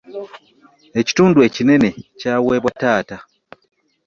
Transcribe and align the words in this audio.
Ekitundu 0.99 1.37
ekinene 1.47 1.89
kyaweebwa 2.19 2.71
taata. 2.81 3.17